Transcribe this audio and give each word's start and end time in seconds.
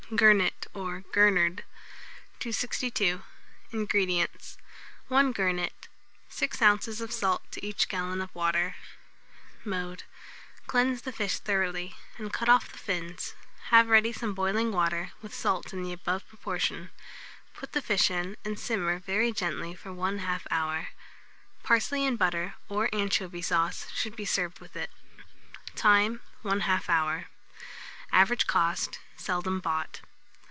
GURNET, 0.13 0.67
or 0.73 1.05
GURNARD. 1.13 1.63
262. 2.41 3.23
INGREDIENTS. 3.71 4.57
1 5.07 5.31
gurnet, 5.31 5.87
6 6.27 6.61
oz. 6.61 6.99
of 6.99 7.13
salt 7.13 7.49
to 7.53 7.65
each 7.65 7.87
gallon 7.87 8.19
of 8.19 8.35
water. 8.35 8.75
Mode. 9.63 10.03
Cleanse 10.67 11.03
the 11.03 11.13
fish 11.13 11.39
thoroughly, 11.39 11.95
and 12.17 12.33
cut 12.33 12.49
off 12.49 12.73
the 12.73 12.77
fins; 12.77 13.35
have 13.69 13.87
ready 13.87 14.11
some 14.11 14.33
boiling 14.33 14.73
water, 14.73 15.13
with 15.21 15.33
salt 15.33 15.71
in 15.71 15.81
the 15.81 15.93
above 15.93 16.27
proportion; 16.27 16.89
put 17.53 17.71
the 17.71 17.81
fish 17.81 18.11
in, 18.11 18.35
and 18.43 18.59
simmer 18.59 18.99
very 18.99 19.31
gently 19.31 19.73
for 19.73 19.91
1/2 19.91 20.41
hour. 20.51 20.89
Parsley 21.63 22.05
and 22.05 22.19
butter, 22.19 22.55
or 22.67 22.89
anchovy 22.91 23.41
sauce, 23.41 23.85
should 23.95 24.17
be 24.17 24.25
served 24.25 24.59
with 24.59 24.75
it. 24.75 24.91
Time. 25.77 26.19
1/2 26.43 26.89
hour. 26.89 27.27
Average 28.13 28.45
cost. 28.45 28.99
Seldom 29.15 29.59
bought. 29.61 30.01